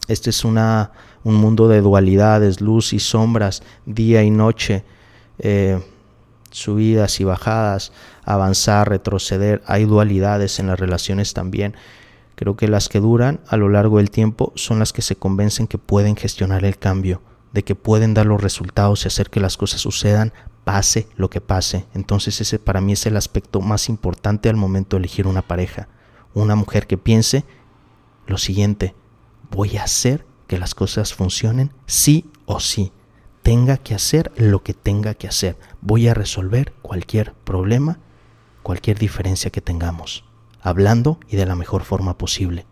Este 0.08 0.30
es 0.30 0.44
una, 0.44 0.92
un 1.24 1.36
mundo 1.36 1.68
de 1.68 1.82
dualidades, 1.82 2.62
luz 2.62 2.94
y 2.94 3.00
sombras, 3.00 3.64
día 3.86 4.24
y 4.24 4.32
noche, 4.32 4.84
eh, 5.40 5.80
subidas 6.50 7.20
y 7.20 7.24
bajadas, 7.24 7.92
avanzar, 8.24 8.90
retroceder. 8.90 9.62
Hay 9.66 9.86
dualidades 9.86 10.60
en 10.60 10.68
las 10.68 10.80
relaciones 10.80 11.34
también. 11.34 11.76
Creo 12.36 12.56
que 12.56 12.68
las 12.68 12.90
que 12.90 13.00
duran 13.00 13.40
a 13.48 13.58
lo 13.58 13.70
largo 13.70 13.98
del 13.98 14.10
tiempo 14.10 14.52
son 14.56 14.80
las 14.80 14.94
que 14.94 15.02
se 15.02 15.16
convencen 15.16 15.68
que 15.68 15.78
pueden 15.78 16.16
gestionar 16.16 16.66
el 16.66 16.78
cambio 16.78 17.22
de 17.54 17.64
que 17.64 17.76
pueden 17.76 18.14
dar 18.14 18.26
los 18.26 18.42
resultados 18.42 19.04
y 19.04 19.08
hacer 19.08 19.30
que 19.30 19.40
las 19.40 19.58
cosas 19.58 19.82
sucedan, 19.82 20.34
pase 20.64 21.08
lo 21.16 21.30
que 21.30 21.42
pase. 21.42 21.86
Entonces 21.94 22.40
ese 22.42 22.60
para 22.60 22.82
mí 22.82 22.94
es 22.94 23.06
el 23.06 23.18
aspecto 23.18 23.62
más 23.62 23.90
importante 23.90 24.50
al 24.50 24.56
momento 24.56 24.96
de 24.96 25.02
elegir 25.02 25.28
una 25.28 25.42
pareja. 25.42 25.88
Una 26.34 26.56
mujer 26.56 26.88
que 26.88 26.98
piense 26.98 27.44
lo 28.28 28.38
siguiente, 28.38 28.96
voy 29.50 29.78
a 29.78 29.84
hacer 29.84 30.26
que 30.52 30.60
las 30.60 30.76
cosas 30.76 31.14
funcionen 31.14 31.72
sí 31.86 32.30
o 32.46 32.60
sí. 32.60 32.92
Tenga 33.42 33.78
que 33.78 33.96
hacer 33.96 34.34
lo 34.36 34.64
que 34.64 34.74
tenga 34.74 35.14
que 35.14 35.30
hacer. 35.30 35.58
Voy 35.80 36.10
a 36.10 36.14
resolver 36.14 36.74
cualquier 36.82 37.32
problema, 37.32 38.00
cualquier 38.62 39.00
diferencia 39.00 39.50
que 39.50 39.62
tengamos, 39.62 40.26
hablando 40.62 41.22
y 41.30 41.38
de 41.38 41.46
la 41.46 41.56
mejor 41.56 41.84
forma 41.84 42.18
posible. 42.18 42.66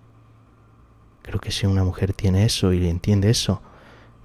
Creo 1.21 1.39
que 1.39 1.53
si 1.53 1.67
una 1.67 1.85
mujer 1.85 2.11
tiene 2.11 2.43
eso 2.43 2.73
y 2.73 2.85
entiende 2.85 3.29
eso, 3.29 3.61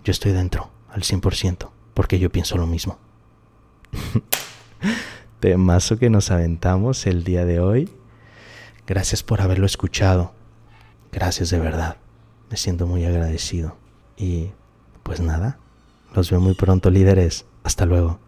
yo 0.03 0.11
estoy 0.11 0.33
dentro 0.33 0.73
al 0.89 1.03
100%, 1.03 1.71
porque 1.95 2.19
yo 2.19 2.31
pienso 2.31 2.57
lo 2.57 2.67
mismo. 2.67 2.99
Temazo 5.39 5.97
que 5.97 6.11
nos 6.11 6.33
aventamos 6.33 7.07
el 7.07 7.23
día 7.23 7.45
de 7.45 7.61
hoy. 7.61 7.89
Gracias 8.85 9.23
por 9.23 9.41
haberlo 9.41 9.67
escuchado. 9.67 10.35
Gracias 11.13 11.51
de 11.51 11.61
verdad. 11.61 11.99
Me 12.55 12.59
siento 12.59 12.87
muy 12.87 13.05
agradecido. 13.05 13.77
Y 14.17 14.51
pues 15.03 15.19
nada, 15.19 15.59
los 16.15 16.31
veo 16.31 16.39
muy 16.39 16.55
pronto 16.55 16.89
líderes. 16.89 17.47
Hasta 17.65 17.85
luego. 17.85 18.21